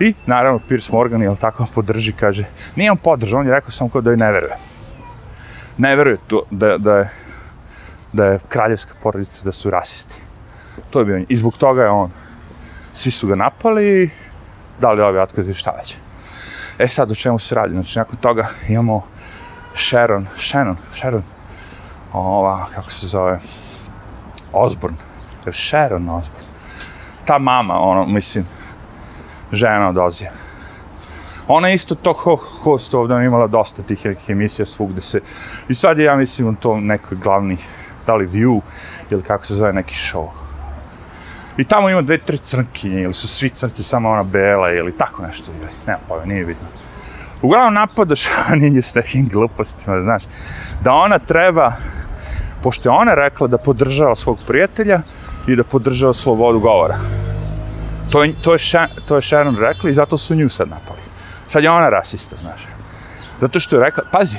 [0.00, 2.44] I, naravno, Piers Morgan, jel tako, podrži, kaže,
[2.76, 4.56] nije on podržao, on je rekao samo kao da joj ne veruje.
[5.78, 7.10] Ne veruje to, da, da, je,
[8.12, 10.20] da je kraljevska porodica, da su rasisti.
[10.90, 11.24] To je bio.
[11.28, 12.10] I zbog toga je on.
[12.92, 14.10] Svi su ga napali i
[14.80, 15.96] dali ovi i šta već.
[16.78, 17.74] E sad, o čemu se radi?
[17.74, 19.06] Znači, nakon toga imamo
[19.74, 21.22] Sharon, Shannon, Sharon,
[22.12, 23.40] ova, kako se zove,
[24.52, 25.07] Osborne,
[25.48, 26.48] je Sharon Osbourne.
[27.24, 28.46] Ta mama, ono, mislim,
[29.52, 30.30] žena od Ozija.
[31.48, 35.20] Ona je isto to ho host ovdje, ona imala dosta tih emisija svugde se,
[35.68, 37.56] i sad je, ja mislim, to neki glavni,
[38.06, 38.60] da li view,
[39.10, 40.28] ili kako se zove, neki show.
[41.56, 45.22] I tamo ima dve, tri crnkinje, ili su svi crnci samo ona bela, ili tako
[45.22, 46.68] nešto, ili nema pojma, nije bitno.
[47.42, 50.22] Uglavnom napadaš Aninju s nekim glupostima, znaš,
[50.82, 51.72] da ona treba,
[52.62, 55.00] pošto je ona rekla da podržava svog prijatelja
[55.48, 56.98] i da podržava slobodu govora.
[58.10, 61.00] To je, to je, Sha, to je Sharon rekla i zato su nju sad napali.
[61.46, 62.60] Sad je ona rasista, znaš.
[63.40, 64.36] Zato što je rekla, pazi,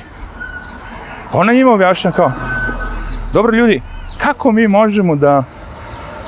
[1.32, 2.32] ona njima objašnja kao,
[3.32, 3.82] dobro ljudi,
[4.18, 5.44] kako mi možemo da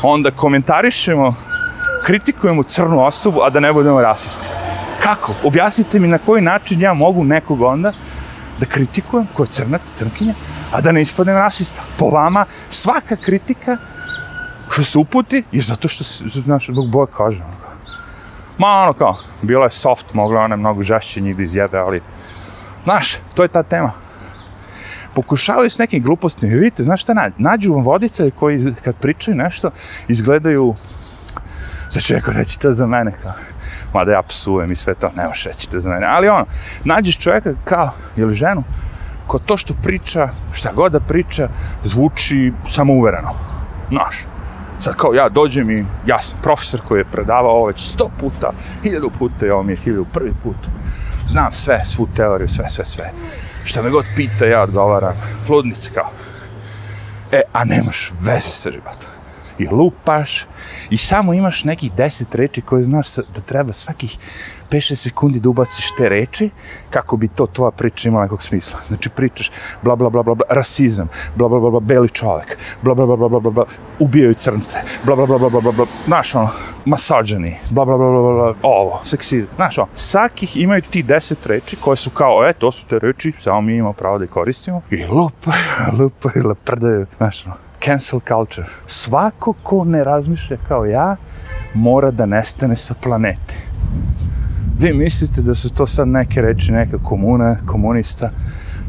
[0.02, 1.34] onda komentarišemo,
[2.04, 4.48] kritikujemo crnu osobu, a da ne budemo rasisti?
[5.02, 5.34] Kako?
[5.44, 7.92] Objasnite mi na koji način ja mogu nekog onda
[8.60, 10.34] da kritikujem, ko je crnac, crnkinja,
[10.72, 11.82] a da ne ispadnem rasista.
[11.96, 13.76] Po vama, svaka kritika
[14.72, 17.72] što se uputi je zato što se, znaš, zbog boja kaže, Ono.
[18.58, 22.00] Ma ono kao, bila je soft, mogla ona mnogo žašće njih da izjebe, ali,
[22.84, 23.92] znaš, to je ta tema.
[25.14, 27.34] Pokušavaju s nekim glupostima, vidite, znaš šta nađu?
[27.38, 29.70] Nađu vam vodice koji kad pričaju nešto,
[30.08, 30.74] izgledaju,
[31.90, 33.32] znači, će neko reći to za mene, kao,
[33.94, 36.46] mada ja psujem i sve to, ne možeš reći to za mene, ali ono,
[36.84, 38.64] nađeš čovjeka kao, ili ženu,
[39.26, 41.48] ko to što priča, šta god da priča,
[41.82, 43.30] zvuči samouvereno.
[43.90, 44.16] Znaš,
[44.82, 48.52] sad kao ja dođem i ja sam profesor koji je predavao ovo već sto puta,
[48.82, 50.56] hiljadu puta i ovo mi je hiljadu prvi put.
[51.26, 53.12] Znam sve, svu teoriju, sve, sve, sve.
[53.64, 55.14] Šta me god pita, ja odgovaram.
[55.48, 56.10] Ludnice kao.
[57.32, 59.11] E, a nemaš veze sa životom.
[59.58, 60.46] I lupaš,
[60.90, 64.18] i samo imaš nekih deset reči koje znaš da treba svakih
[64.70, 66.50] 5-6 sekundi da ubaciš te reči
[66.90, 68.78] kako bi to tvoja priča imala nekog smisla.
[68.88, 69.50] Znači pričaš
[69.82, 73.16] bla bla bla bla bla rasizam, bla bla bla bla beli čovjek, bla bla bla
[73.16, 73.64] bla bla bla bla
[73.98, 76.48] ubijaju crnce, bla bla bla bla bla bla bla znaš ono,
[76.84, 81.76] masađani, bla bla bla bla bla ovo, seksizam, znaš ono, svakih imaju ti 10 reči
[81.76, 84.80] koje su kao, e, to su te reči, samo mi imamo pravo da ih koristimo
[84.90, 85.52] i lupa,
[85.98, 88.66] lupa i leprdaju, znaš ono, cancel culture.
[88.86, 91.16] Svako ko ne razmišlja kao ja,
[91.74, 93.72] mora da nestane sa planete
[94.82, 98.30] vi mislite da su to sad neke reči, neka komuna, komunista,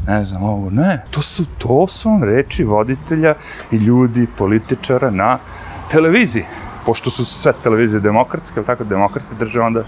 [0.06, 3.34] ne znam, ovo, ne, to su, to su reči voditelja
[3.72, 5.38] i ljudi, političara na
[5.90, 6.44] televiziji.
[6.86, 9.84] Pošto su sve televizije demokratske, ali tako demokrate drže, onda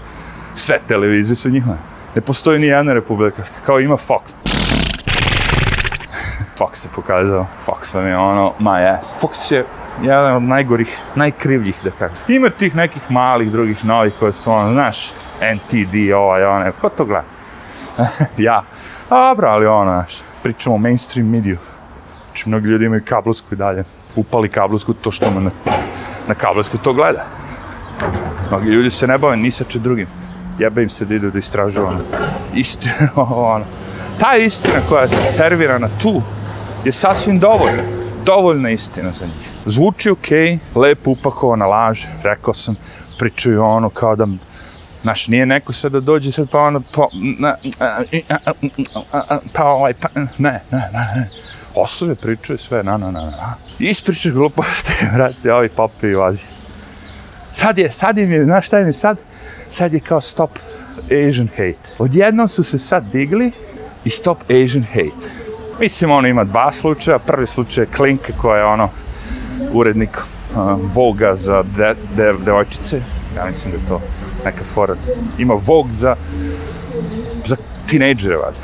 [0.55, 1.77] sve televizije su njihove.
[2.15, 4.46] Ne postoji ni jedna republikanska, kao ima Fox.
[6.57, 9.65] Fox se pokazao, Fox vam je ono, ma je, Fox je
[10.01, 12.17] jedan od najgorih, najkrivljih, da kažem.
[12.27, 15.11] Ima tih nekih malih drugih novih koje su ono, znaš,
[15.55, 17.23] NTD, ovaj, onaj, ko to gleda?
[18.37, 18.63] ja.
[19.09, 21.57] Dobro, ali ono, znaš, pričamo o mainstream mediju.
[22.25, 23.83] Znači, mnogi ljudi imaju kablovsku i dalje.
[24.15, 25.51] Upali kablovsku, to što me na,
[26.27, 27.25] na kablovsku to gleda.
[28.49, 30.07] Mnogi ljudi se ne bave ni sa če drugim.
[30.59, 31.99] Jebe im se da idu da istražuju ono.
[32.53, 33.65] Istina, ono.
[34.19, 36.21] Ta istina koja je servirana tu
[36.87, 37.83] je sasvim dovoljna.
[38.25, 39.49] Dovoljna istina za njih.
[39.65, 42.75] Zvuči okej, okay, lepo upakovana laž, rekao sam,
[43.17, 44.27] pričaju ono kao da
[45.01, 47.07] Znaš, nije neko sad da dođe sad pa ono, pa,
[47.39, 47.55] na,
[49.53, 51.29] pa ovaj, pa, ne, ne, ne, ne.
[51.75, 53.55] Osobe pričaju sve, na, na, na, na.
[53.79, 56.45] Ispričaju gluposti, vrati, ovi popi i vazi.
[57.53, 59.17] Sad je, sad im je, znaš šta im je sad?
[59.69, 60.51] Sad je kao stop
[61.05, 61.95] Asian hate.
[61.99, 63.51] Odjednom su se sad digli
[64.05, 65.46] i stop Asian hate.
[65.79, 67.19] Mislim, ono ima dva slučaja.
[67.19, 68.89] Prvi slučaj je Klink, koja je ono
[69.71, 73.01] urednik uh, Voga za de, de, devojčice.
[73.37, 74.01] Ja mislim da je to
[74.45, 74.95] neka fora.
[75.37, 76.15] Ima Vogue za,
[77.45, 77.55] za
[77.87, 78.57] tinejdžere, vada.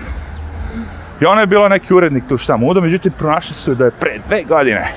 [1.22, 4.20] I ona je bila neki urednik tu šta muda, međutim, pronašli su da je pre
[4.28, 4.92] dve godine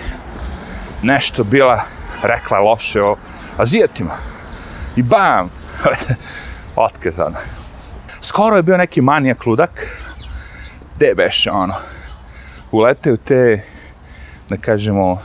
[1.02, 1.82] nešto bila
[2.22, 3.16] rekla loše o
[3.56, 4.14] Azijatima.
[4.96, 5.50] I bam!
[6.76, 7.12] Otke.
[7.18, 7.36] Ono.
[8.20, 9.70] Skoro je bio neki manijak ludak,
[10.96, 11.74] gde beše ono,
[12.72, 13.62] ulete u te,
[14.48, 15.18] da kažemo,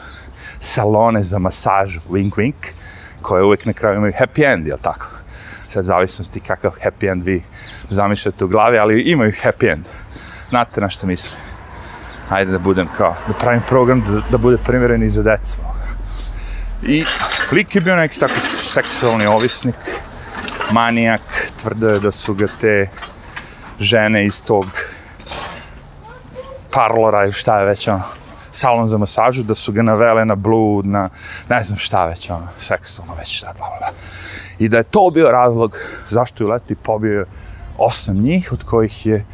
[0.59, 2.73] salone za masažu, wink wink,
[3.21, 5.21] koje uvijek na kraju imaju happy end, jel tako?
[5.71, 7.43] sad zavisnosti kakav happy end vi
[7.89, 9.85] zamišljate u glavi, ali imaju happy end.
[10.49, 11.41] Znate na što mislim.
[12.29, 15.57] Ajde da budem kao, da pravim program da, da bude primjeren i za decu.
[16.83, 17.05] I
[17.51, 19.75] lik je bio neki tako seksualni ovisnik,
[20.71, 21.21] manijak,
[21.61, 22.89] tvrdo je da su ga te
[23.79, 24.65] žene iz tog
[26.71, 28.01] parlora ili šta je već ono,
[28.51, 31.09] salon za masažu, da su ga navele na blud, na
[31.49, 33.89] ne znam šta već ono, seksualno već šta, bla, bla, bla.
[34.59, 35.77] I da je to bio razlog
[36.09, 37.25] zašto je Leti pobio
[37.77, 39.25] osam njih, od kojih je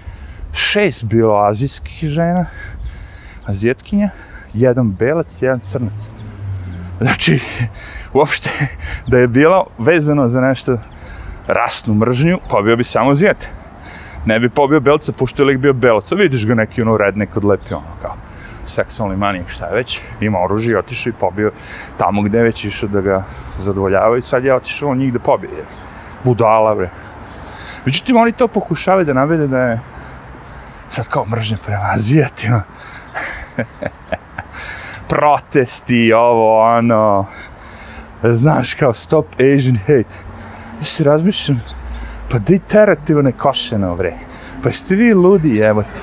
[0.53, 2.45] šest bilo azijskih žena,
[3.45, 4.09] azijetkinja,
[4.53, 6.09] jedan belac, jedan crnac.
[7.01, 7.39] Znači,
[8.13, 8.49] uopšte,
[9.07, 10.77] da je bilo vezano za nešto
[11.47, 13.51] rasnu mržnju, pobio bi samo azijet.
[14.27, 17.73] Ne bi pobio belca, pošto je lik bio belca, Vidiš ga neki ono rednik odlepi,
[17.73, 18.13] ono kao
[18.65, 21.51] seksualni manijak, šta je već, ima oružje otišao i pobio
[21.97, 23.23] tamo gde je već išao da ga
[23.59, 25.51] zadovoljava i sad je otišao njih da pobije.
[25.55, 25.65] Jer.
[26.23, 26.89] Budala, bre.
[27.85, 29.79] Međutim, oni to pokušavaju da navede da je
[30.89, 32.61] sad kao mržnja prema Azijatima.
[35.09, 37.25] Protesti, ovo, ono,
[38.23, 40.15] znaš, kao stop Asian hate.
[40.79, 41.61] Ja se razmišljam,
[42.29, 44.13] pa di terate one košene, bre.
[44.63, 45.99] Pa ste vi ludi jebati.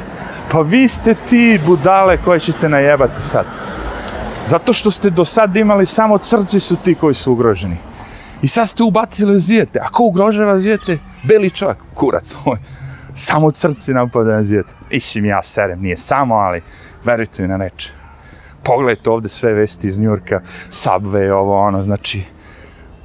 [0.51, 3.47] Pa vi ste ti budale koje ćete najebati sad.
[4.47, 7.77] Zato što ste do sad imali samo crci su ti koji su ugroženi.
[8.43, 9.79] I sad ste ubacili zijete.
[9.83, 10.99] A ko ugrožava zijete?
[11.23, 12.59] Beli čovjek, kurac moj.
[13.15, 14.73] Samo crci napada zijete.
[14.91, 16.63] Mislim, ja serem, nije samo, ali
[17.05, 17.91] verujte mi na reč.
[18.63, 22.25] Pogledajte ovde sve vesti iz Njurka, Subway, ovo, ono, znači,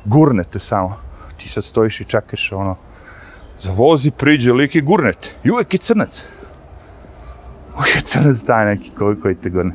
[0.05, 0.97] gurnete samo.
[1.37, 2.75] Ti sad stojiš i čekaš, ono,
[3.59, 5.29] za vozi priđe lik i gurnete.
[5.43, 6.25] I uvek je crnac.
[7.77, 9.71] Uvek je crnac taj neki koji, koji te gurne.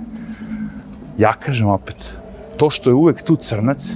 [1.18, 2.14] Ja kažem opet,
[2.56, 3.94] to što je uvek tu crnac,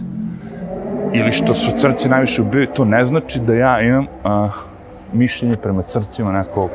[1.15, 4.51] ili što su crnci najviše ubiju, to ne znači da ja imam a,
[5.13, 6.71] mišljenje prema crncima nekog,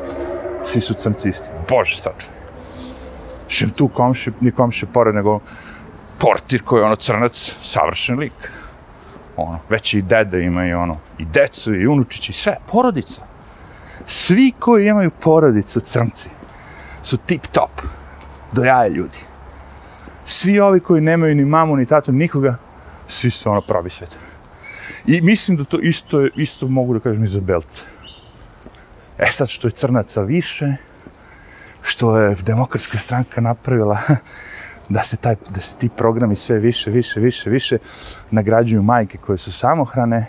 [0.66, 1.50] svi su crnci isti.
[1.68, 2.38] Bože, sačuvaj.
[3.48, 5.40] Šim tu komši, ni komši pored, nego
[6.18, 8.52] portir koji je ono crnac, savršen lik.
[9.36, 13.22] Ono, već i dede imaju ono, i decu, i unučići, sve, porodica.
[14.06, 16.30] Svi koji imaju porodicu crnci
[17.02, 17.70] su tip top,
[18.52, 19.18] do jaja ljudi.
[20.24, 22.56] Svi ovi koji nemaju ni mamu, ni tatu, nikoga,
[23.06, 24.18] svi su ono pravi svet.
[25.06, 27.82] I mislim da to isto, isto mogu da kažem i za belce.
[29.18, 30.74] E sad što je crnaca više,
[31.82, 33.98] što je demokratska stranka napravila
[34.88, 37.78] da se, taj, da se ti programi sve više, više, više, više
[38.30, 40.26] nagrađuju majke koje su samohrane,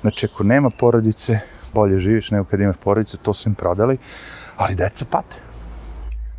[0.00, 1.40] znači ako nema porodice,
[1.74, 3.98] bolje živiš nego kad imaš porodicu, to su im prodali,
[4.56, 5.36] ali deca pate.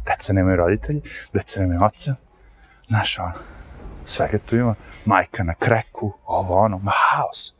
[0.05, 1.01] Deca nemaju roditelji,
[1.34, 2.15] deca nemaju oca,
[2.88, 3.34] znaš ono,
[4.05, 7.53] svega tu ima, majka na kreku, ovo ono, ma haos,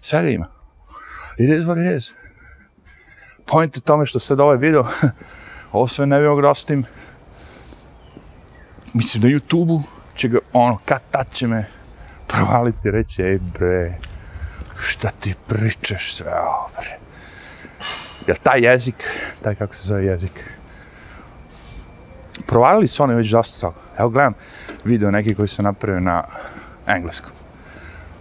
[0.00, 0.46] svega ima.
[1.38, 2.14] It is what it is.
[3.46, 4.86] Point u tome što sad ovaj video,
[5.72, 6.48] ovo sve ne bi mogu da
[8.92, 9.82] mislim na YouTube-u
[10.14, 11.64] će ga, ono, kad tad će me
[12.26, 13.98] provaliti i reći, ej bre,
[14.76, 16.98] šta ti pričaš sve ovo, bre.
[18.26, 18.94] Jer taj jezik,
[19.42, 20.44] taj kako se zove jezik,
[22.46, 23.80] provalili su oni već dosta toga.
[23.98, 24.34] Evo gledam
[24.84, 26.24] video neki koji sam napravio na
[26.86, 27.32] engleskom.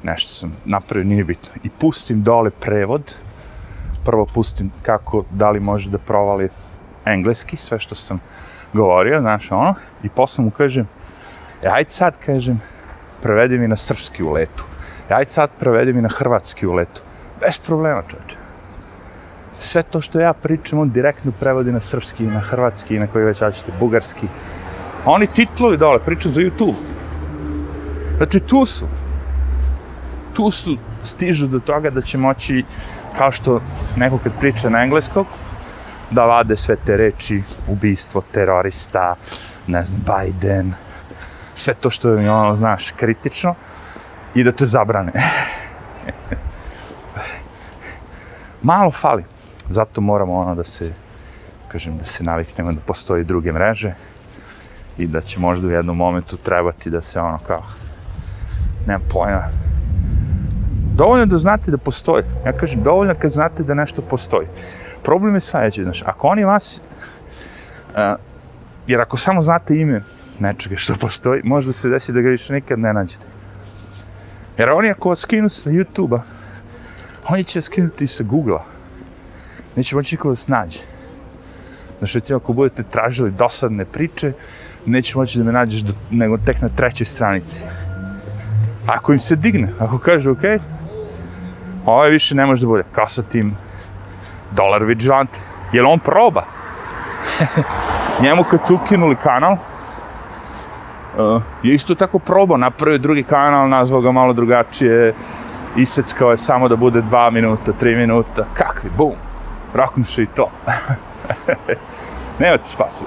[0.03, 1.49] Nešto sam napravio, nije bitno.
[1.63, 3.15] I pustim dole prevod.
[4.05, 6.49] Prvo pustim kako, da li može da provali
[7.05, 8.19] engleski, sve što sam
[8.73, 9.75] govorio, znaš, ono.
[10.03, 10.88] I posle mu kažem,
[11.63, 12.62] e, ajde sad, kažem,
[13.21, 14.65] prevedi mi na srpski u letu.
[15.10, 17.01] E, ajde sad, prevedi mi na hrvatski u letu.
[17.41, 18.36] Bez problema, čovječe.
[19.60, 23.38] Sve to što ja pričam, on direktno prevodi na srpski, na hrvatski, na koji već
[23.38, 24.27] ćete, bugarski.
[25.05, 26.75] A oni titluju dole, pričam za YouTube.
[28.17, 28.86] Znači, tu su.
[30.34, 32.63] Tu su, stižu do toga da će moći,
[33.17, 33.62] kao što
[33.95, 35.27] neko kad priča na engleskog,
[36.12, 39.15] da vade sve te reči, ubistvo, terorista,
[39.67, 40.74] ne znam, Biden,
[41.56, 43.56] sve to što je, ono, znaš, kritično,
[44.36, 45.12] i da te zabrane.
[48.62, 49.24] Malo fali.
[49.69, 50.93] Zato moramo ono da se,
[51.67, 53.93] kažem, da se naviknemo da postoji druge mreže
[54.97, 57.63] i da će možda u jednom momentu trebati da se ono kao,
[58.88, 59.43] nemam pojma,
[60.95, 62.24] dovoljno da znate da postoji.
[62.45, 64.47] Ja kažem, dovoljno kad znate da nešto postoji.
[65.04, 66.82] Problem je sledeći, znaš, ako oni vas,
[67.90, 67.96] uh,
[68.88, 70.02] jer ako samo znate ime
[70.40, 73.26] nečega što postoji, možda se desi da ga više nikad ne nađete.
[74.58, 76.22] Jer oni ako vas skinu sa YouTube-a,
[77.28, 78.64] oni će skinuti sa Google-a.
[79.76, 80.80] Neće moći niko da se nađe.
[82.00, 84.34] Znaš, recimo, ako budete tražili dosadne priče,
[84.86, 87.60] neće moći da me nađeš do, nego tek na trećoj stranici.
[88.86, 90.44] Ako im se digne, ako kaže, ok,
[91.86, 93.56] ovaj više ne može da bude, kao sa tim
[94.52, 95.40] dolar vigilante.
[95.72, 96.44] Jel on proba?
[98.24, 104.12] Njemu kad su ukinuli kanal, uh, je isto tako probao, napravio drugi kanal, nazvao ga
[104.12, 105.14] malo drugačije,
[105.78, 109.16] iseckao je samo da bude dva minuta, tri minuta, kakvi, bum,
[109.74, 110.50] roknuše i to.
[112.40, 113.04] Nema ti spasu,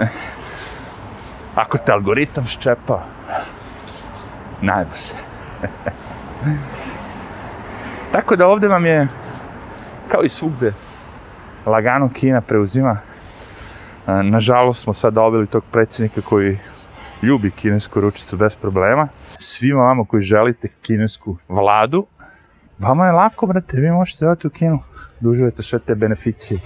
[1.54, 3.00] Ako te algoritam ščepa,
[4.60, 5.14] najbolj se.
[8.12, 9.08] Tako da ovde vam je
[10.10, 10.72] kao i svugde,
[11.66, 12.98] lagano Kina preuzima.
[14.06, 16.58] E, nažalost smo sad dobili tog predsjednika koji
[17.22, 19.08] ljubi kinesku ručicu bez problema.
[19.38, 22.06] Svima vama koji želite kinesku vladu,
[22.78, 24.78] vama je lako, brate, vi možete dati u Kinu,
[25.20, 26.60] da uživate sve te beneficije.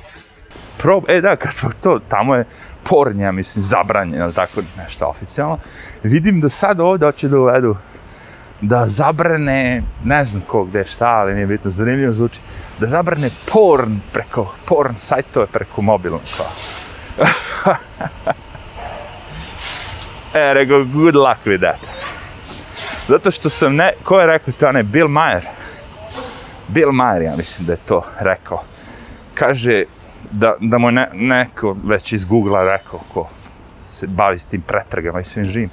[0.78, 2.44] Prob, e da, kad smo to, tamo je
[2.90, 5.58] pornja, mislim, zabranjeno, tako nešto oficijalno.
[6.02, 7.76] Vidim da sad ovdje hoće da uvedu
[8.64, 12.40] da zabrane, ne znam ko gde šta, ali nije bitno, zanimljivo zvuči,
[12.80, 16.46] da zabrane porn preko, porn sajtove preko mobilnog kao.
[20.34, 21.80] e, rekao, good luck with that.
[23.08, 25.44] Zato što sam ne, ko je rekao to, ne, Bill Mayer.
[26.68, 28.62] Bill Maher, ja mislim da je to rekao.
[29.34, 29.84] Kaže
[30.30, 33.28] da, da mu ne, neko već iz Google-a rekao ko
[33.88, 35.70] se bavi s tim pretragama i svim živim,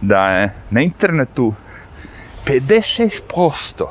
[0.00, 1.54] da je na internetu
[2.46, 3.86] 56%,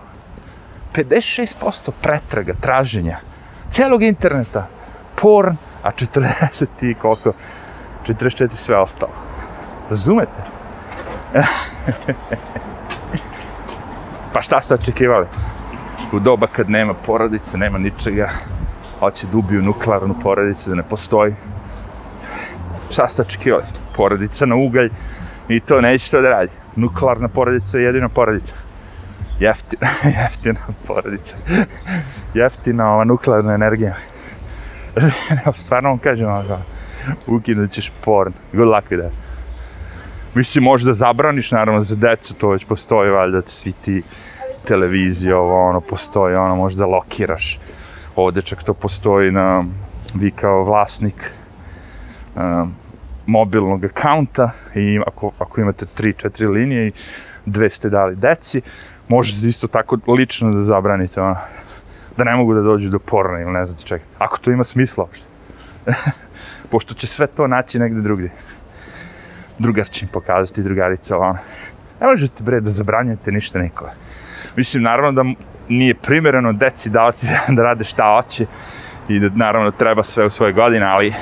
[0.93, 3.18] 56% pretraga, traženja,
[3.70, 4.68] celog interneta,
[5.22, 7.34] porn, a 40 i koliko,
[8.08, 9.12] 44 sve ostalo.
[9.89, 10.43] Razumete?
[14.34, 15.28] pa šta ste očekivali?
[16.14, 18.30] U doba kad nema porodice, nema ničega,
[18.99, 21.36] hoće da ubiju nuklearnu porodicu, da ne postoji.
[22.91, 23.64] Šta ste očekivali?
[23.95, 24.89] Porodica na ugalj
[25.49, 26.64] i to neće to da radi.
[26.76, 28.56] Nuklearna porodica je jedina porodica.
[29.40, 29.88] Jeftina,
[30.22, 31.38] jeftina porodica.
[32.34, 33.96] jeftina ova nuklearna energija.
[35.54, 36.60] Stvarno vam kažem, ono,
[37.28, 38.34] ukinut ćeš porn.
[38.54, 39.14] Good luck with that.
[40.36, 44.04] Mislim, možda zabraniš, naravno, za decu, to već postoji, valjda, svi ti
[44.68, 47.60] televizije, ovo, ono, postoji, ono, možda lokiraš.
[48.16, 49.66] Ovdje čak to postoji na,
[50.14, 51.32] vi kao vlasnik
[52.36, 52.76] um,
[53.26, 56.92] mobilnog akaunta i ako, ako imate 3-4 linije i
[57.46, 58.62] dve ste dali deci,
[59.08, 61.36] možete isto tako lično da zabranite, ono,
[62.18, 64.04] da ne mogu da dođu do porna ili ne znate čega.
[64.18, 65.26] Ako to ima smisla uopšte.
[66.72, 68.32] Pošto će sve to naći negde drugdje.
[69.60, 71.38] Drugar će im pokazati, drugarica, ono.
[72.02, 73.92] Ne možete, bre, da zabranjujete ništa nikova.
[74.56, 75.30] Mislim, naravno da
[75.70, 78.46] nije primjereno deci davati da rade šta hoće
[79.10, 81.14] i da naravno treba sve u svoje godine, ali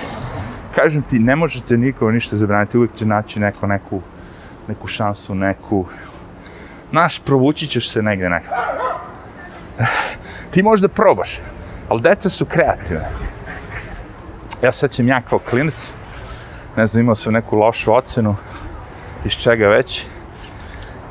[0.76, 4.02] kažem ti, ne možete nikoga ništa zabraniti, uvijek će naći neko, neku,
[4.68, 5.86] neku šansu, neku...
[6.92, 8.56] Naš, provući ćeš se negde nekako.
[10.52, 11.40] Ti možda probaš,
[11.90, 13.10] ali deca su kreativne.
[14.64, 15.94] Ja sećam ja kao klinac,
[16.78, 18.36] ne znam, imao sam neku lošu ocenu,
[19.26, 20.06] iz čega već,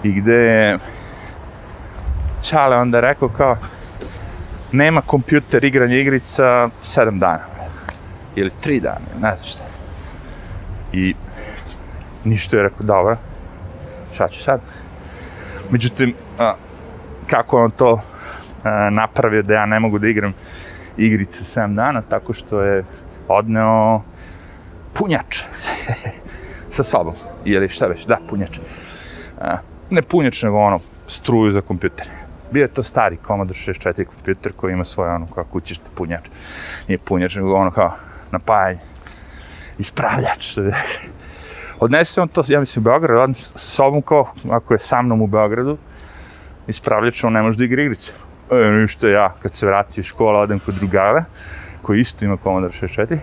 [0.02, 0.78] i gde je
[2.42, 3.56] Čale onda rekao kao,
[4.72, 7.51] nema kompjuter igranja igrica sedam dana.
[8.36, 9.64] Ili tri dana, ne znam šta.
[10.92, 11.14] I
[12.24, 13.16] ništa je rekao, dobro,
[14.12, 14.60] šta ću sad?
[15.70, 16.54] Međutim, a,
[17.26, 18.00] kako on to
[18.64, 20.34] a, napravio da ja ne mogu da igram
[20.96, 22.84] igrice 7 dana, tako što je
[23.28, 24.02] odneo
[24.92, 25.42] punjač
[26.76, 27.14] sa sobom.
[27.44, 28.58] Ili šta već, da, punjač.
[29.40, 29.56] A,
[29.90, 32.06] ne punjač, nego ono, struju za kompjuter.
[32.50, 36.24] Bio je to stari Commodore 64 kompjuter koji ima svoje ono kao kućište punjač.
[36.88, 37.92] Nije punjač, nego ono kao
[38.32, 38.80] napajanje.
[39.78, 41.08] Ispravljač, što bi rekli.
[41.80, 45.22] Odnese on to, ja mislim, u Beograd, on sa sobom kao, ako je sa mnom
[45.22, 45.78] u Beogradu,
[46.66, 48.12] ispravljač, on ne može da igra igrice.
[48.50, 51.24] E, ništa, ja, kad se vrati iz škola, odem kod drugara,
[51.82, 53.18] koji isto ima Commodore 64,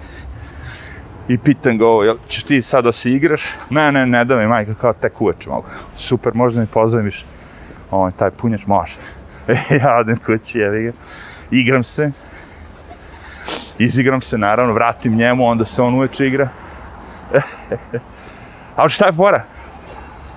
[1.27, 3.43] i pitan ga ovo, jel ćeš ti sad da se igraš?
[3.69, 5.67] Ne, ne, ne da mi, majka, kao tek uveč mogu.
[5.95, 7.25] Super, možda mi pozajmiš
[7.91, 8.95] ovaj, taj punjač, može.
[9.49, 10.91] E, ja odem kući, evi ga,
[11.51, 12.11] igram se,
[13.79, 16.49] izigram se, naravno, vratim njemu, onda se on uveče igra.
[18.75, 19.43] Ali šta je fora?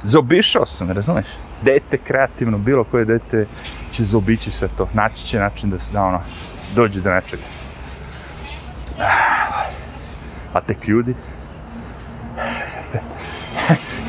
[0.02, 1.26] Zobišao sam, razumeš?
[1.62, 3.46] Dete kreativno, bilo koje dete
[3.92, 4.88] će zobići sve to.
[4.92, 6.20] Naći će način da, da ono,
[6.74, 7.42] dođe do nečega.
[10.52, 11.14] A tek ljudi?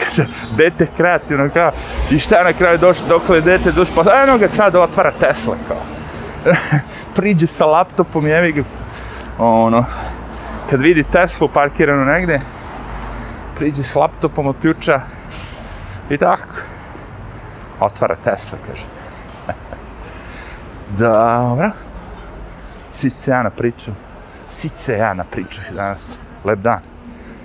[0.09, 0.25] Se
[0.57, 1.71] dete kreativno kao,
[2.11, 5.11] i šta je na kraju došlo, dok je dete došlo, pa eno ga sad otvara
[5.19, 5.81] Tesla kao.
[7.15, 8.63] Priđe sa laptopom, jevi ga,
[9.37, 9.85] ono,
[10.69, 12.39] kad vidi Teslu parkiranu negde,
[13.55, 15.01] priđe s laptopom od ključa
[16.09, 16.55] i tako.
[17.79, 18.85] Otvara Tesla, kaže.
[20.99, 21.71] Dobro.
[22.91, 23.91] Sice ja na priču.
[24.49, 26.19] Sice ja na priču danas.
[26.43, 26.79] Lep dan.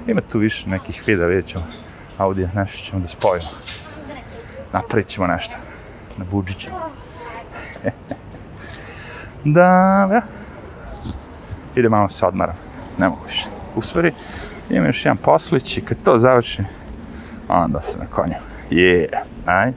[0.07, 1.65] Ima tu više nekih videa, vidjet ćemo.
[2.19, 3.49] Audio, nešto ćemo da spojimo.
[4.73, 5.57] Napravit ćemo nešto.
[6.17, 6.71] Na budžiću.
[9.45, 10.38] Dobro.
[11.79, 12.57] Ide malo se odmaram.
[12.99, 13.47] Ne mogu više.
[13.77, 14.13] U stvari,
[14.71, 16.63] imam još jedan poslić i kad to završi,
[17.49, 18.35] onda se na konju.
[18.71, 19.17] Yeah,
[19.47, 19.73] aj.